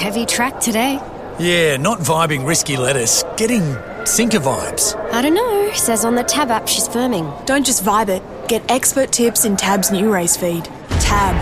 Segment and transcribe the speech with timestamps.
[0.00, 0.98] Heavy track today.
[1.38, 3.22] Yeah, not vibing risky lettuce.
[3.36, 3.76] Getting
[4.06, 4.96] sinker vibes.
[5.12, 5.70] I don't know.
[5.74, 7.44] Says on the Tab app she's firming.
[7.44, 8.22] Don't just vibe it.
[8.48, 10.64] Get expert tips in Tab's new race feed.
[11.00, 11.36] Tab.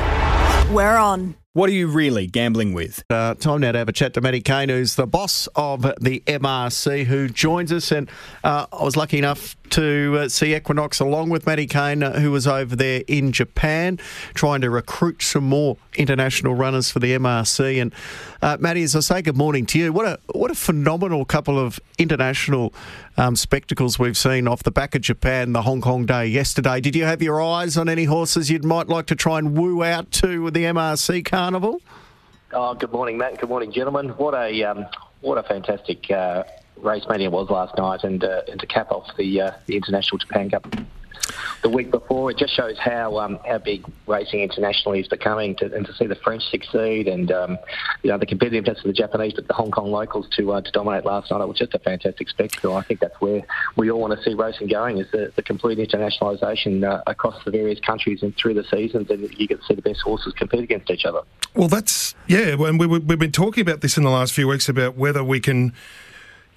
[0.74, 1.36] We're on.
[1.52, 3.04] What are you really gambling with?
[3.10, 6.22] Uh, time now to have a chat to Matty Cain, who's the boss of the
[6.26, 7.92] MRC, who joins us.
[7.92, 8.10] And
[8.42, 12.30] uh, I was lucky enough to uh, see Equinox along with Matty Cain, uh, who
[12.30, 13.98] was over there in Japan,
[14.34, 17.80] trying to recruit some more international runners for the MRC.
[17.80, 17.94] And
[18.42, 21.58] uh, Matty, as I say good morning to you, what a what a phenomenal couple
[21.58, 22.72] of international
[23.16, 26.80] um, spectacles we've seen off the back of Japan, the Hong Kong Day yesterday.
[26.80, 29.82] Did you have your eyes on any horses you'd might like to try and woo
[29.82, 31.80] out to with the MRC Carnival?
[32.52, 33.38] Oh, good morning, Matt.
[33.40, 34.10] Good morning, gentlemen.
[34.10, 34.86] What a um,
[35.20, 36.44] what a fantastic uh,
[36.82, 40.18] race meeting was last night, and uh, and to cap off the uh, the International
[40.18, 40.66] Japan Cup
[41.62, 42.30] the week before.
[42.30, 46.06] It just shows how um, how big racing internationally is becoming, to, and to see
[46.06, 47.58] the French succeed, and um,
[48.02, 50.70] you know the competitiveness of the Japanese, but the Hong Kong locals to uh, to
[50.70, 51.40] dominate last night.
[51.40, 52.76] It was just a fantastic spectacle.
[52.76, 53.42] I think that's where
[53.76, 57.50] we all want to see racing going, is the, the complete internationalisation uh, across the
[57.50, 60.62] various countries and through the seasons, and you get to see the best horses compete
[60.62, 61.20] against each other.
[61.54, 64.68] Well, that's yeah, and we, we've been talking about this in the last few weeks
[64.68, 65.72] about whether we can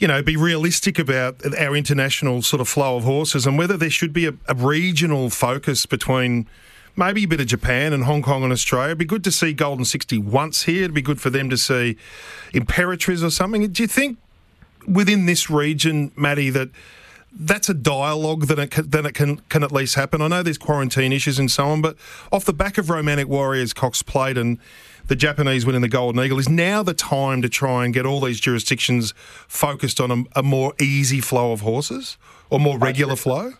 [0.02, 3.92] you know, be realistic about our international sort of flow of horses and whether there
[3.92, 6.48] should be a, a, regional focus between
[6.96, 8.88] maybe a bit of Japan and Hong Kong and Australia.
[8.88, 10.86] It'd be good to see Golden Sixty once here.
[10.86, 11.98] It'd be good for them to see
[12.52, 13.72] Imperatriz or something.
[13.72, 14.18] Do you think
[14.88, 16.70] within this region, Matty, that
[17.32, 20.20] that's a dialogue that it, can, that it can, can at least happen?
[20.20, 21.96] I know there's quarantine issues and so on, but
[22.32, 24.58] off the back of Romantic Warrior's, Cox Plate and
[25.12, 28.22] the Japanese winning the Golden Eagle, is now the time to try and get all
[28.22, 29.14] these jurisdictions
[29.46, 32.16] focused on a, a more easy flow of horses
[32.50, 33.56] or more regular flow?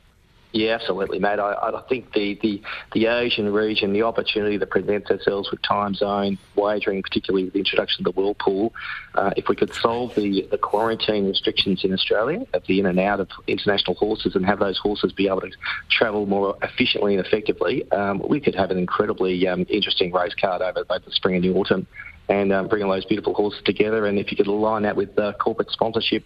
[0.54, 1.40] Yeah, absolutely, mate.
[1.40, 5.96] I, I think the, the, the Asian region, the opportunity that presents ourselves with time
[5.96, 8.74] zone wagering, particularly with the introduction of the World Pool,
[9.16, 13.00] uh, if we could solve the, the quarantine restrictions in Australia of the in and
[13.00, 15.52] out of international horses and have those horses be able to
[15.90, 20.62] travel more efficiently and effectively, um, we could have an incredibly um, interesting race card
[20.62, 21.88] over both the spring and the autumn
[22.28, 24.06] and um, bring all those beautiful horses together.
[24.06, 26.26] And if you could align that with uh, corporate sponsorship,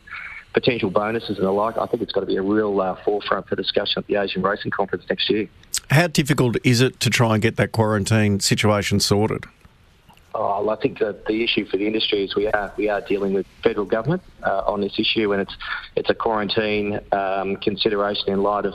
[0.56, 3.48] potential bonuses and the like, I think it's got to be a real uh, forefront
[3.48, 5.50] for discussion at the Asian Racing Conference next year.
[5.92, 9.46] How difficult is it to try and get that quarantine situation sorted?
[10.34, 13.34] Oh, I think that the issue for the industry is we are we are dealing
[13.34, 15.56] with federal government uh, on this issue, and it's
[15.96, 18.74] it's a quarantine um, consideration in light of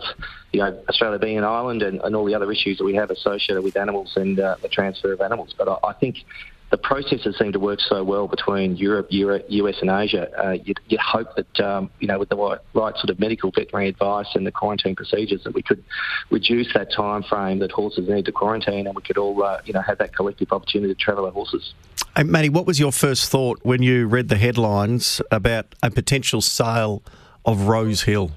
[0.53, 3.11] you know Australia being an island and, and all the other issues that we have
[3.11, 5.55] associated with animals and uh, the transfer of animals.
[5.57, 6.25] But I, I think
[6.71, 10.31] the processes seem to work so well between Europe, Europe US, and Asia.
[10.39, 13.51] Uh, you'd, you'd, hope that um, you know with the right, right, sort of medical
[13.51, 15.83] veterinary advice and the quarantine procedures that we could
[16.31, 19.73] reduce that time frame that horses need to quarantine, and we could all uh, you
[19.73, 21.75] know have that collective opportunity to travel our horses.
[22.17, 26.41] Hey, Matty, what was your first thought when you read the headlines about a potential
[26.41, 27.03] sale
[27.45, 28.31] of Rosehill?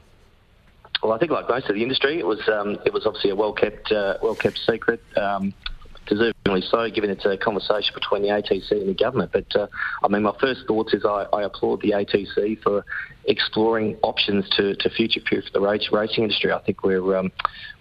[1.03, 3.35] Well, I think like most of the industry, it was um, it was obviously a
[3.35, 5.03] well kept uh, well kept secret.
[5.17, 5.53] Um,
[6.07, 9.31] deservingly so, given it's a conversation between the ATC and the government.
[9.31, 9.67] But uh,
[10.03, 12.85] I mean, my first thoughts is I, I applaud the ATC for
[13.25, 16.51] exploring options to, to future-proof the race, racing industry.
[16.51, 17.31] I think we're um,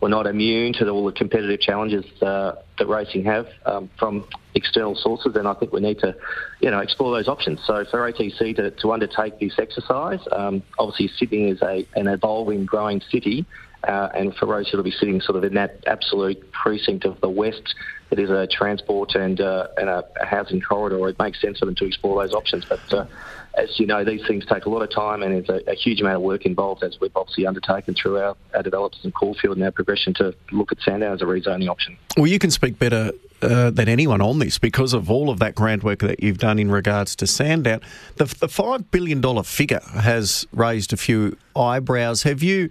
[0.01, 4.95] we're not immune to all the competitive challenges uh, that racing have um, from external
[4.95, 6.15] sources, and I think we need to,
[6.61, 7.61] you know, explore those options.
[7.67, 12.65] So for ATC to, to undertake this exercise, um, obviously Sydney is a an evolving,
[12.65, 13.47] growing city.
[13.85, 17.29] Uh, and for Rosehill to be sitting sort of in that absolute precinct of the
[17.29, 17.75] west
[18.13, 21.09] it is a transport and, uh, and a, a, housing corridor.
[21.09, 22.67] It makes sense for them to explore those options.
[22.67, 23.07] But uh,
[23.55, 26.01] as you know, these things take a lot of time and there's a, a, huge
[26.03, 29.65] amount of work involved as we've obviously undertaken through our, our developers in Caulfield and
[29.65, 31.97] our progression to look at Sandown as a rezoning option.
[32.19, 35.55] Well, you can speak better uh, than anyone on this because of all of that
[35.55, 37.81] groundwork that you've done in regards to Sandown.
[38.17, 42.25] The, the $5 billion figure has raised a few eyebrows.
[42.25, 42.69] Have you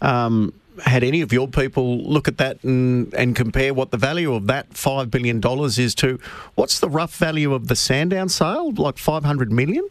[0.00, 4.34] um, had any of your people look at that and, and compare what the value
[4.34, 6.18] of that $5 billion is to
[6.54, 8.72] what's the rough value of the Sandown sale?
[8.72, 9.88] Like 500 million?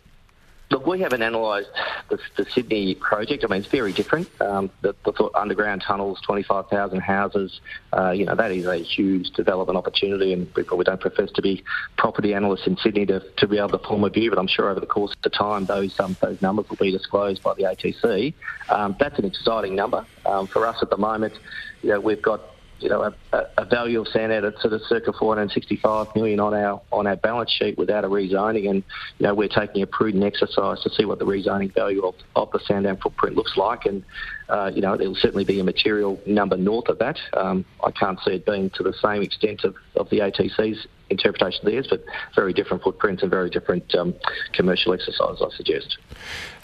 [0.71, 1.71] Look, we haven't analysed
[2.09, 3.43] the, the, Sydney project.
[3.43, 4.29] I mean, it's very different.
[4.39, 7.59] Um, the, the, underground tunnels, 25,000 houses,
[7.91, 11.41] uh, you know, that is a huge development opportunity, and we probably don't profess to
[11.41, 11.63] be
[11.97, 14.69] property analysts in Sydney to, to be able to form a view, but I'm sure
[14.69, 17.63] over the course of the time those um, those numbers will be disclosed by the
[17.63, 18.35] ATC.
[18.69, 20.05] Um, that's an exciting number.
[20.27, 21.33] Um, for us at the moment,
[21.81, 22.41] you know, we've got
[22.79, 26.81] you know, a, a value of Sandown at sort of circa 465 million on our
[26.91, 28.83] on our balance sheet without a rezoning, and
[29.17, 32.51] you know we're taking a prudent exercise to see what the rezoning value of, of
[32.51, 34.03] the Sandown footprint looks like, and
[34.49, 37.19] uh, you know it'll certainly be a material number north of that.
[37.33, 41.65] Um, I can't see it being to the same extent of, of the ATC's interpretation
[41.65, 42.03] theirs, but
[42.35, 44.13] very different footprints and very different um,
[44.53, 45.97] commercial exercises, I suggest.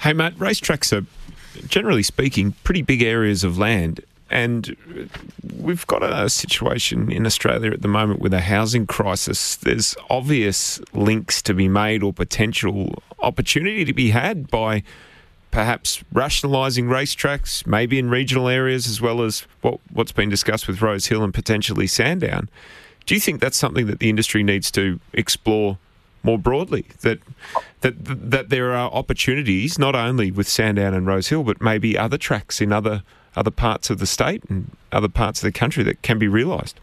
[0.02, 1.06] Hey, Matt, racetracks are,
[1.68, 4.02] generally speaking, pretty big areas of land.
[4.30, 4.76] And
[5.60, 9.56] we've got a situation in Australia at the moment with a housing crisis.
[9.56, 14.84] There's obvious links to be made or potential opportunity to be had by
[15.52, 20.82] perhaps rationalising racetracks, maybe in regional areas, as well as what, what's been discussed with
[20.82, 22.50] Rosehill and potentially Sandown.
[23.06, 25.78] Do you think that's something that the industry needs to explore
[26.24, 26.88] more broadly?
[27.02, 27.20] That
[27.82, 27.94] that
[28.32, 32.74] that there are opportunities not only with Sandown and Rosehill, but maybe other tracks in
[32.74, 33.04] other
[33.36, 36.80] other parts of the state and other parts of the country that can be realised?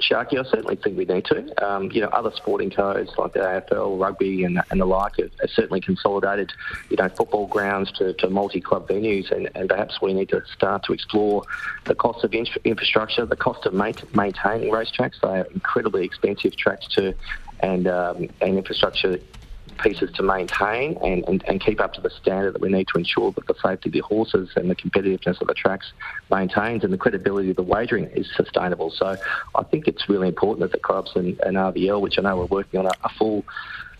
[0.00, 1.64] Sharky, I certainly think we need to.
[1.64, 5.30] Um, you know, other sporting codes like the AFL, rugby, and, and the like have,
[5.40, 6.52] have, certainly consolidated,
[6.90, 10.84] you know, football grounds to, to multi-club venues, and, and, perhaps we need to start
[10.84, 11.42] to explore
[11.84, 15.20] the cost of infrastructure, the cost of maintaining racetracks.
[15.22, 17.14] They are incredibly expensive tracks to,
[17.60, 19.18] and um, and infrastructure
[19.84, 22.98] pieces to maintain and, and, and keep up to the standard that we need to
[22.98, 25.92] ensure that the safety of the horses and the competitiveness of the tracks
[26.30, 28.90] maintains and the credibility of the wagering is sustainable.
[28.90, 29.16] So
[29.54, 32.46] I think it's really important that the clubs and, and RVL, which I know we're
[32.46, 33.44] working on a, a full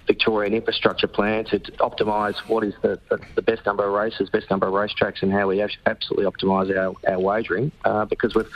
[0.06, 4.51] Victorian infrastructure plan to, optimise what is the, the, the, best number of races, best
[4.51, 7.73] number of racetracks, and how we absolutely optimise our, our wagering.
[7.85, 8.49] Uh, because we've,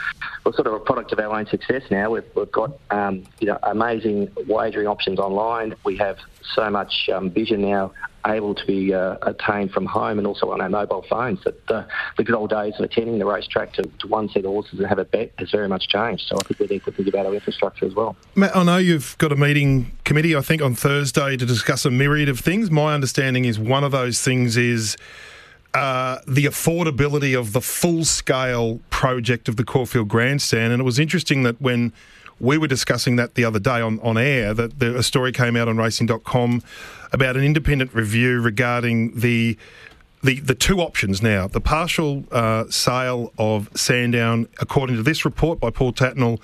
[0.45, 2.11] we're sort of a product of our own success now.
[2.11, 5.75] We've, we've got um, you know amazing wagering options online.
[5.83, 6.17] We have
[6.53, 7.93] so much um, vision now
[8.25, 11.43] able to be uh, attained from home and also on our mobile phones.
[11.43, 14.79] That the good old days of attending the racetrack to, to one set of horses
[14.79, 16.27] and have a bet has very much changed.
[16.27, 18.15] So I think we need to think about our infrastructure as well.
[18.35, 21.91] Matt, I know you've got a meeting committee, I think, on Thursday to discuss a
[21.91, 22.69] myriad of things.
[22.69, 24.97] My understanding is one of those things is.
[25.71, 30.73] Uh, the affordability of the full scale project of the Caulfield Grandstand.
[30.73, 31.93] And it was interesting that when
[32.39, 35.55] we were discussing that the other day on, on air, that the, a story came
[35.55, 36.63] out on racing.com
[37.11, 39.57] about an independent review regarding the
[40.21, 41.47] the, the two options now.
[41.47, 46.41] The partial uh, sale of Sandown, according to this report by Paul Tatnall,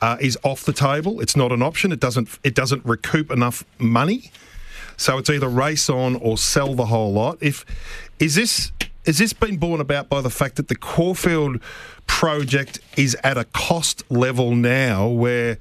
[0.00, 1.20] uh, is off the table.
[1.20, 1.92] It's not an option.
[1.92, 4.32] It doesn't it doesn't recoup enough money.
[4.96, 7.38] So it's either race on or sell the whole lot.
[7.40, 7.64] If
[8.18, 8.72] is this
[9.04, 11.60] is this been borne about by the fact that the Caulfield
[12.06, 15.58] project is at a cost level now where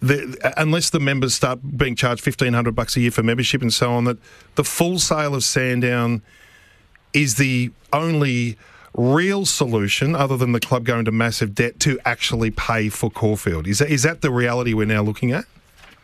[0.00, 3.72] the, unless the members start being charged fifteen hundred bucks a year for membership and
[3.72, 4.18] so on, that
[4.54, 6.22] the full sale of Sandown
[7.12, 8.56] is the only
[8.94, 13.66] real solution, other than the club going to massive debt, to actually pay for Caulfield.
[13.66, 15.44] Is that, is that the reality we're now looking at?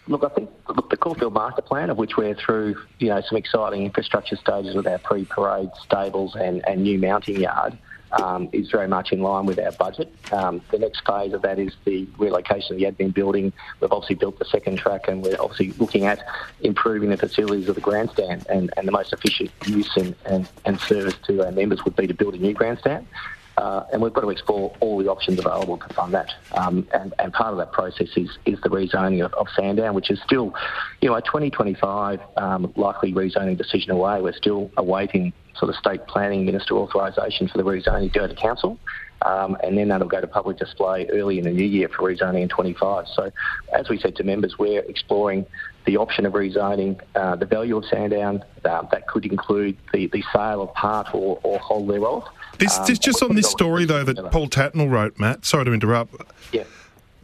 [0.08, 3.37] Look, I think look, the Caulfield Master Plan, of which we're through, you know, some
[3.37, 7.76] exciting infrastructure stages with our pre-parade stables and, and new mounting yard,
[8.12, 10.12] um, is very much in line with our budget.
[10.32, 13.53] Um, the next phase of that is the relocation of the admin building.
[13.81, 16.25] We've obviously built the second track and we're obviously looking at
[16.61, 20.81] improving the facilities of the grandstand and, and the most efficient use and, and, and
[20.81, 23.06] service to our members would be to build a new grandstand.
[23.56, 26.35] Uh, and we've got to explore all the options available to fund that.
[26.53, 30.11] Um, and, and, part of that process is, is the rezoning of, of, Sandown, which
[30.11, 30.55] is still,
[31.00, 34.20] you know, a 2025 um, likely rezoning decision away.
[34.20, 38.35] We're still awaiting sort of state planning minister authorisation for the rezoning to go to
[38.35, 38.79] council.
[39.23, 42.43] Um, and then that'll go to public display early in the new year for rezoning
[42.43, 43.06] in 25.
[43.14, 43.32] So,
[43.73, 45.47] as we said to members, we're exploring
[45.87, 48.44] the option of rezoning, uh, the value of Sandown.
[48.64, 52.25] Uh, that could include the, the sale of part or, or whole thereof.
[52.58, 55.44] This, um, this just on this story though that Paul Tatnall wrote, Matt.
[55.44, 56.15] Sorry to interrupt.
[56.53, 56.65] Yeah.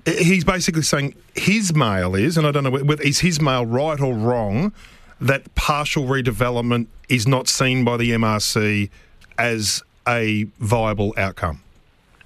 [0.05, 4.01] He's basically saying his mail is, and I don't know whether is his mail right
[4.01, 4.73] or wrong,
[5.21, 8.91] that partial redevelopment is not seen by the MRC
[9.39, 11.63] as a viable outcome?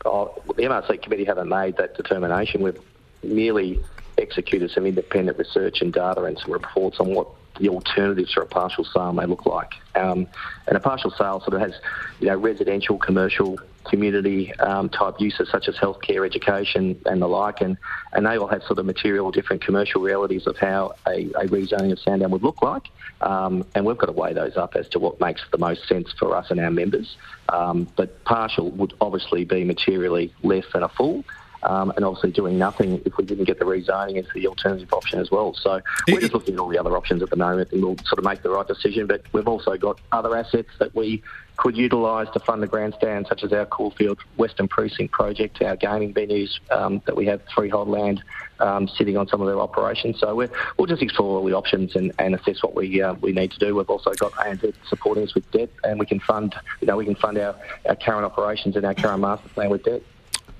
[0.04, 2.62] Oh, the MRC committee haven't made that determination.
[2.62, 2.80] We've
[3.22, 3.80] merely
[4.18, 8.46] executed some independent research and data and some reports on what the alternatives for a
[8.46, 9.74] partial sale may look like.
[9.94, 10.26] Um,
[10.66, 11.80] and a partial sale sort of has,
[12.20, 17.60] you know, residential, commercial, community um, type uses such as healthcare, education, and the like,
[17.60, 17.76] and,
[18.12, 21.92] and they all have sort of material different commercial realities of how a, a rezoning
[21.92, 22.88] of Sandown would look like.
[23.20, 26.12] Um, and we've got to weigh those up as to what makes the most sense
[26.18, 27.16] for us and our members.
[27.48, 31.24] Um, but partial would obviously be materially less than a full
[31.62, 35.18] um, and obviously doing nothing if we didn't get the rezoning is the alternative option
[35.20, 35.54] as well.
[35.54, 38.18] So we're just looking at all the other options at the moment and we'll sort
[38.18, 39.06] of make the right decision.
[39.06, 41.22] But we've also got other assets that we
[41.56, 46.12] could utilise to fund the grandstand, such as our Caulfield Western Precinct project, our gaming
[46.12, 48.22] venues um, that we have freehold land
[48.60, 50.20] um, sitting on some of their operations.
[50.20, 53.32] So we will just explore all the options and, and assess what we uh, we
[53.32, 53.74] need to do.
[53.74, 57.04] We've also got ANZ supporting us with debt, and we can fund you know we
[57.04, 57.56] can fund our,
[57.88, 60.02] our current operations and our current master plan with debt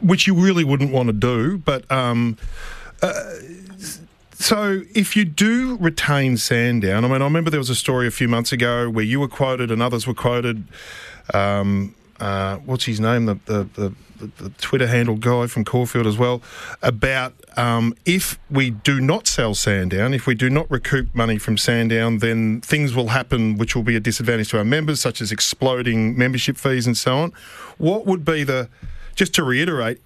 [0.01, 2.37] which you really wouldn't want to do, but um,
[3.03, 3.13] uh,
[4.39, 8.11] So, if you do retain Sandown, I mean, I remember there was a story a
[8.11, 10.65] few months ago where you were quoted and others were quoted.
[11.33, 13.25] Um, uh, what's his name?
[13.25, 13.93] The, the, the,
[14.37, 16.43] the, Twitter handle guy from Caulfield as well,
[16.83, 21.57] about um, if we do not sell Sandown, if we do not recoup money from
[21.57, 25.33] Sandown, then things will happen which will be a disadvantage to our members, such as
[25.33, 27.33] exploding membership fees and so on.
[27.79, 28.69] What would be the,
[29.17, 30.01] just to reiterate,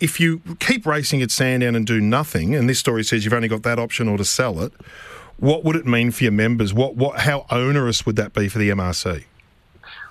[0.00, 3.48] if you keep racing at Sandown and do nothing, and this story says you've only
[3.48, 4.72] got that option or to sell it,
[5.38, 6.72] what would it mean for your members?
[6.72, 9.24] What, what, how onerous would that be for the MRC?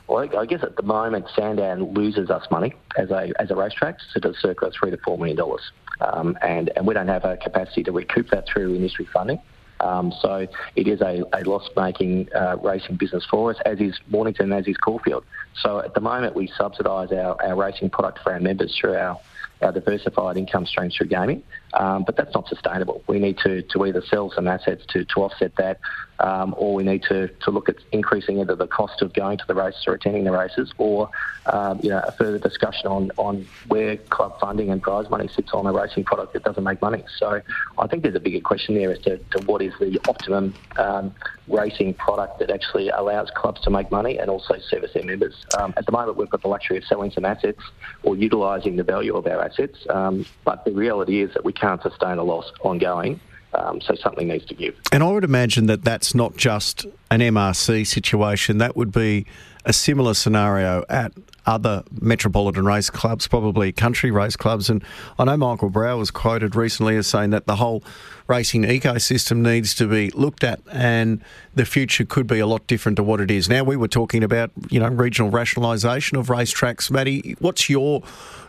[0.08, 3.98] Well, I guess at the moment, Sandown loses us money as a as a racetrack,
[4.14, 5.62] so to circa three to four million dollars,
[6.02, 9.40] um, and and we don't have a capacity to recoup that through industry funding.
[9.84, 14.52] Um, so it is a, a loss-making uh, racing business for us, as is Mornington,
[14.54, 15.24] as is Caulfield.
[15.62, 19.20] So at the moment, we subsidise our, our racing product for our members through our
[19.62, 21.42] our diversified income streams through gaming.
[21.74, 23.02] Um, but that's not sustainable.
[23.08, 25.80] We need to, to either sell some assets to, to offset that,
[26.24, 29.44] um, or we need to, to look at increasing either the cost of going to
[29.46, 31.10] the races or attending the races, or
[31.48, 35.52] um, you know a further discussion on, on where club funding and prize money sits
[35.54, 37.04] on a racing product that doesn't make money.
[37.20, 37.42] So
[37.78, 41.14] I think there's a bigger question there as to, to what is the optimum um,
[41.50, 45.46] racing product that actually allows clubs to make money and also service their members.
[45.60, 47.62] Um, at the moment, we've got the luxury of selling some assets
[48.04, 51.82] or utilising the value of our assets, um, but the reality is that we can't
[51.82, 53.20] sustain a loss ongoing.
[53.56, 54.76] Um, so something needs to give.
[54.92, 58.58] And I would imagine that that's not just an MRC situation.
[58.58, 59.28] That would be
[59.66, 61.12] a similar scenario at
[61.46, 64.68] other metropolitan race clubs, probably country race clubs.
[64.68, 64.84] And
[65.20, 67.84] I know Michael Browell was quoted recently as saying that the whole
[68.28, 71.22] racing ecosystem needs to be looked at and
[71.54, 73.64] the future could be a lot different to what it is now.
[73.64, 76.90] We were talking about, you know, regional rationalisation of racetracks.
[76.90, 78.02] Matty, what's your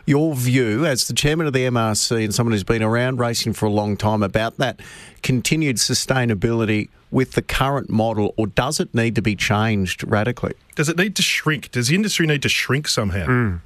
[0.07, 3.65] your view as the chairman of the MRC and someone who's been around racing for
[3.65, 4.79] a long time about that
[5.21, 10.51] continued sustainability with the current model, or does it need to be changed radically?
[10.75, 11.71] Does it need to shrink?
[11.71, 13.25] Does the industry need to shrink somehow?
[13.25, 13.61] Mm.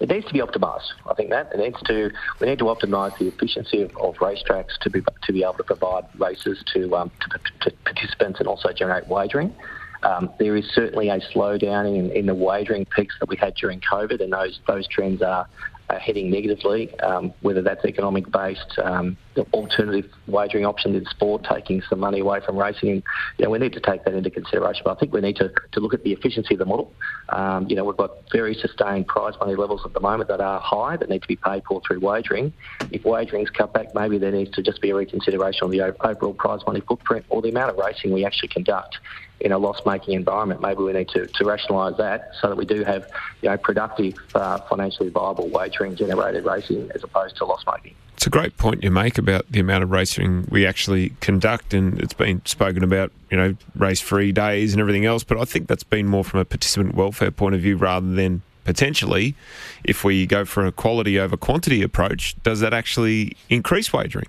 [0.00, 0.88] It needs to be optimised.
[1.08, 2.10] I think that it needs to.
[2.40, 5.64] We need to optimise the efficiency of, of racetracks to be to be able to
[5.64, 9.54] provide races to, um, to, to participants and also generate wagering.
[10.02, 13.80] Um, there is certainly a slowdown in, in, the wagering peaks that we had during
[13.80, 15.46] COVID, and those those trends are
[15.90, 19.16] uh, heading negatively, um, whether that's economic based, um,
[19.52, 23.02] alternative wagering options in sport, taking some money away from racing.
[23.38, 24.82] You know, we need to take that into consideration.
[24.84, 26.92] But I think we need to, to look at the efficiency of the model.
[27.28, 30.60] Um, you know, we've got very sustained prize money levels at the moment that are
[30.60, 32.52] high that need to be paid for through wagering.
[32.90, 36.34] If wagering's cut back, maybe there needs to just be a reconsideration on the overall
[36.34, 38.98] prize money footprint or the amount of racing we actually conduct
[39.40, 40.60] in a loss-making environment.
[40.60, 43.08] Maybe we need to, to rationalise that so that we do have
[43.42, 47.94] you know productive, uh, financially viable wagering generated racing as opposed to loss-making.
[48.14, 52.00] It's a great point you make about the amount of racing we actually conduct, and
[52.00, 55.24] it's been spoken about, you know, race-free days and everything else.
[55.24, 58.42] But I think that's been more from a participant welfare point of view rather than
[58.64, 59.34] potentially,
[59.82, 64.26] if we go for a quality over quantity approach, does that actually increase wagering?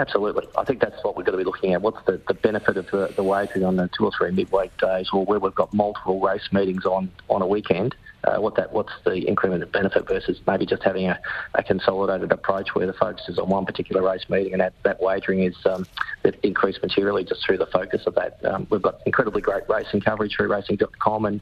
[0.00, 0.48] Absolutely.
[0.56, 1.82] I think that's what we've got to be looking at.
[1.82, 5.10] What's the, the benefit of the, the wagering on the two or three midweek days
[5.12, 7.94] or where we've got multiple race meetings on, on a weekend?
[8.24, 11.18] Uh, what that what's the increment of benefit versus maybe just having a,
[11.54, 15.00] a, consolidated approach where the focus is on one particular race meeting and that, that
[15.00, 15.86] wagering is um,
[16.42, 18.38] increased materially just through the focus of that.
[18.44, 21.40] Um, we've got incredibly great racing coverage through racing.com and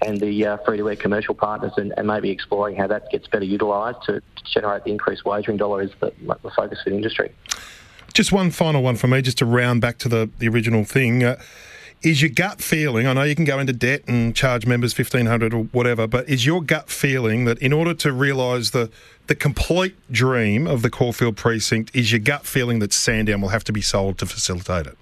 [0.00, 3.28] and the uh, free to air commercial partners and, and, maybe exploring how that gets
[3.28, 6.96] better utilised to, to, generate the increased wagering dollar is the, the focus of the
[6.96, 7.32] industry.
[8.14, 11.24] Just one final one for me, just to round back to the, the original thing.
[11.24, 11.36] Uh,
[12.02, 15.52] is your gut feeling, I know you can go into debt and charge members 1500
[15.52, 18.90] or whatever, but is your gut feeling that in order to realise the,
[19.26, 23.64] the complete dream of the Caulfield precinct, is your gut feeling that Sandown will have
[23.64, 24.98] to be sold to facilitate it?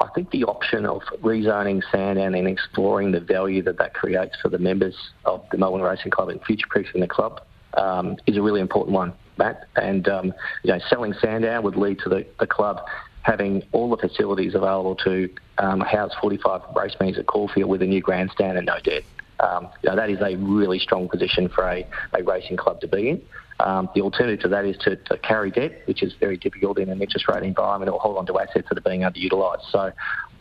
[0.00, 4.48] I think the option of rezoning Sandown and exploring the value that that creates for
[4.48, 7.40] the members of the Melbourne Racing Club and future-proofing the club
[7.74, 9.14] um, is a really important one.
[9.42, 9.68] Matt.
[9.76, 12.80] And um, you know, selling Sandown would lead to the, the club
[13.22, 17.86] having all the facilities available to um, house 45 race meetings at Caulfield with a
[17.86, 19.04] new grandstand and no debt.
[19.40, 22.88] Um, you know, that is a really strong position for a, a racing club to
[22.88, 23.22] be in.
[23.60, 26.88] Um, the alternative to that is to, to, carry debt, which is very difficult in
[26.88, 29.70] an interest rate environment, or hold on to assets that are being underutilised.
[29.70, 29.92] So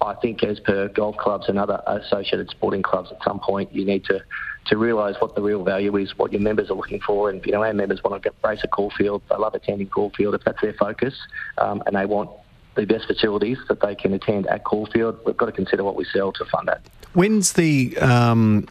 [0.01, 3.85] I think, as per golf clubs and other associated sporting clubs, at some point you
[3.85, 4.23] need to
[4.65, 7.51] to realise what the real value is, what your members are looking for, and you
[7.51, 9.21] know our members want to get, race at Caulfield.
[9.29, 11.15] They love attending Caulfield if that's their focus,
[11.57, 12.29] um, and they want
[12.75, 15.19] the best facilities that they can attend at Caulfield.
[15.25, 16.81] We've got to consider what we sell to fund that.
[17.13, 18.67] When's the um,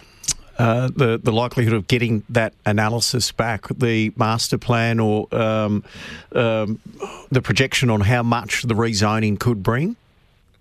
[0.58, 5.82] uh, the the likelihood of getting that analysis back, the master plan, or um,
[6.34, 6.78] um,
[7.30, 9.96] the projection on how much the rezoning could bring?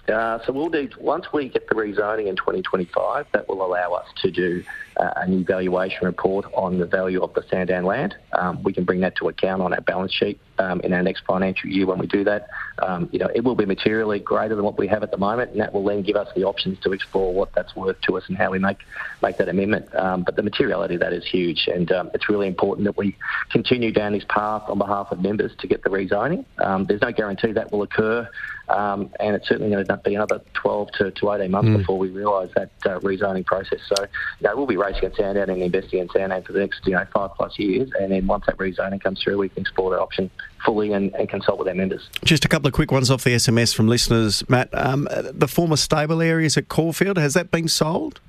[0.08, 3.28] Uh, so we'll do once we get the rezoning in 2025.
[3.32, 4.64] That will allow us to do
[5.00, 8.16] uh, a new valuation report on the value of the Sandown land.
[8.34, 11.24] Um, we can bring that to account on our balance sheet um, in our next
[11.26, 12.50] financial year when we do that.
[12.80, 15.52] Um, you know, it will be materially greater than what we have at the moment,
[15.52, 18.24] and that will then give us the options to explore what that's worth to us
[18.28, 18.78] and how we make
[19.22, 19.94] make that amendment.
[19.96, 23.16] Um, but the materiality of that is huge, and um, it's really important that we
[23.50, 26.46] continue down this path on behalf of members to get the rezoning.
[26.60, 28.30] Um, there's no guarantee that will occur.
[28.70, 31.78] Um, and it's certainly going to be another 12 to, to 18 months mm.
[31.78, 33.80] before we realise that uh, rezoning process.
[33.88, 36.86] So, you know, we'll be racing at out and investing in Sandown for the next,
[36.86, 37.90] you know, five plus years.
[38.00, 40.30] And then once that rezoning comes through, we can explore that option
[40.66, 42.10] fully and, and, consult with our members.
[42.24, 44.70] Just a couple of quick ones off the SMS from listeners, Matt.
[44.74, 48.20] Um, the former stable areas at Caulfield, has that been sold?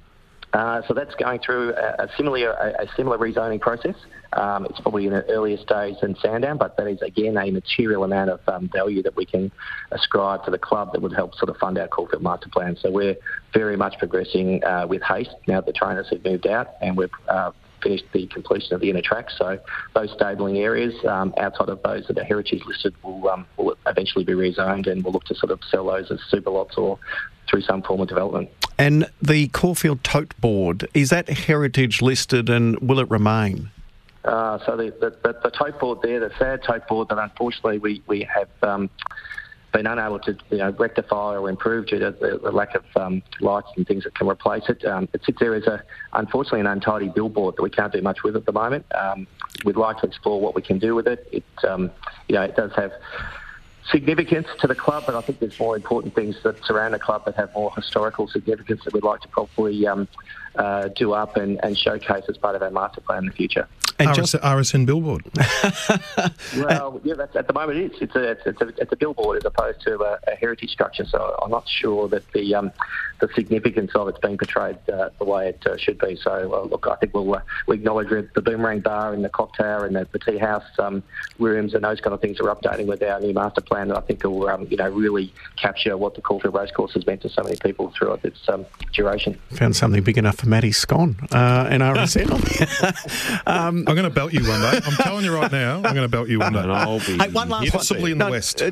[0.53, 3.95] Uh, so that's going through a, a similar a, a, similar rezoning process.
[4.33, 8.03] Um, it's probably in an earlier stage than Sandown, but that is again a material
[8.03, 9.53] amount of um, value that we can
[9.93, 12.77] ascribe to the club that would help sort of fund our Caulfield master plan.
[12.81, 13.17] So we're
[13.55, 17.11] very much progressing uh, with haste now that the trainers have moved out, and we've
[17.29, 17.53] uh,
[17.83, 19.31] finished the completion of the inner track.
[19.37, 19.59] So
[19.95, 24.25] those stabling areas um, outside of those that are heritage listed will, um, will eventually
[24.25, 26.99] be rezoned, and we'll look to sort of sell those as super lots or
[27.51, 28.49] through some form of development.
[28.79, 33.71] And the Caulfield Tote Board, is that heritage listed and will it remain?
[34.25, 37.79] Uh, so the, the, the, the, tote board there, the sad tote board that unfortunately
[37.79, 38.91] we, we have um,
[39.73, 43.23] been unable to you know, rectify or improve due to the, the lack of um,
[43.41, 44.85] lights and things that can replace it.
[44.85, 48.23] Um, it sits there as a, unfortunately, an untidy billboard that we can't do much
[48.23, 48.85] with at the moment.
[48.95, 49.27] Um,
[49.65, 51.27] we'd like to explore what we can do with it.
[51.33, 51.91] It, um,
[52.29, 52.93] you know, it does have
[53.89, 57.25] significance to the club, but I think there's more important things that surround the club
[57.25, 60.09] that have more historical significance that we'd like to probably um,
[60.57, 63.69] uh, do up and, and, showcase as part of our master plan in the future.
[64.01, 65.25] And just RSN billboard.
[66.57, 68.03] well, yeah, that's, at the moment it is.
[68.03, 71.05] It's a, it's, a, it's a billboard as opposed to a, a, heritage structure.
[71.05, 72.73] So I'm not sure that the um,
[73.21, 76.17] the significance of it's being portrayed uh, the way it uh, should be.
[76.17, 79.61] So uh, look, I think we'll uh, we acknowledge the Boomerang Bar and the Cocktail
[79.61, 81.03] Tower and the, the tea house um,
[81.39, 83.89] rooms and those kind of things are updating with our new master plan.
[83.89, 87.23] That I think will um, you know really capture what the Caulfield Racecourse has meant
[87.23, 89.39] to so many people throughout its um, duration.
[89.53, 92.31] Found something big enough for Matty Scone uh, and RSN.
[93.91, 94.81] I'm going to belt you one day.
[94.87, 96.61] I'm telling you right now, I'm going to belt you one day.
[96.61, 98.13] And I'll be hey, one last possibly one.
[98.13, 98.63] in the no, west.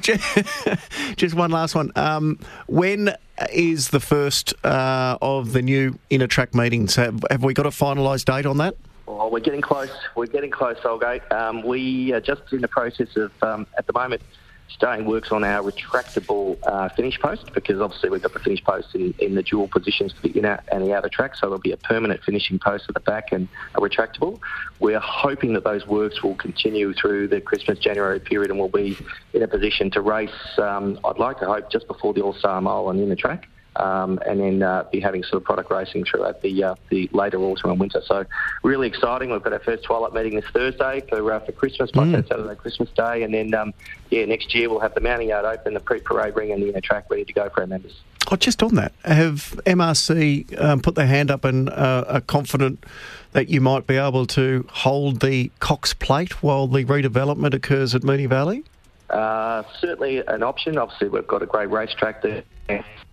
[0.69, 0.77] Uh,
[1.17, 1.91] just one last one.
[1.97, 3.17] Um, when
[3.53, 6.95] is the first uh, of the new inner track meetings?
[6.95, 8.77] Have, have we got a finalised date on that?
[9.07, 9.91] Well, we're getting close.
[10.15, 11.23] We're getting close, Holgate.
[11.33, 14.23] Um, we are just in the process of, um, at the moment,
[14.69, 18.95] Staying works on our retractable uh, finish post because obviously we've got the finish post
[18.95, 21.73] in, in the dual positions for the inner and the outer track, so there'll be
[21.73, 24.39] a permanent finishing post at the back and a retractable.
[24.79, 28.97] We're hoping that those works will continue through the Christmas January period and we'll be
[29.33, 30.31] in a position to race.
[30.59, 33.49] Um, I'd like to hope just before the All Star Mile and in the track
[33.79, 37.39] um, and then uh, be having sort of product racing throughout the uh, the later
[37.39, 38.03] autumn and winter.
[38.05, 38.25] So
[38.63, 39.31] really exciting.
[39.31, 42.29] We've got our first twilight meeting this Thursday for uh, for Christmas, mm.
[42.29, 43.73] Saturday Christmas Day, and then um,
[44.11, 46.81] yeah next year we'll have the mounting yard open, the pre-parade ring, and the inner
[46.81, 47.95] track ready to go for our members.
[48.31, 52.85] Oh, just on that, have MRC um, put their hand up and uh, are confident
[53.33, 58.03] that you might be able to hold the Cox Plate while the redevelopment occurs at
[58.03, 58.65] Moonee Valley?
[59.09, 60.77] Uh, certainly an option.
[60.77, 62.45] Obviously, we've got a great racetrack there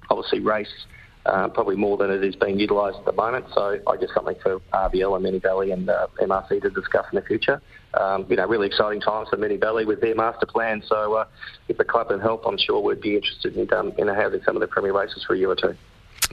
[0.10, 0.86] obviously race
[1.26, 3.46] uh, probably more than it is being utilised at the moment.
[3.54, 7.16] So I guess something for RVL and Moonee Valley and uh, MRC to discuss in
[7.16, 7.62] the future.
[7.96, 10.84] Um, you know, really exciting times for Moonee Valley with their master plan.
[10.86, 11.26] So uh,
[11.68, 14.56] if the club can help, I'm sure we'd be interested in, um, in having some
[14.56, 15.76] of the premier races for a year or two.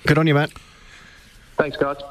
[0.06, 0.50] Good on you, Matt.
[1.56, 2.02] Thanks, guys.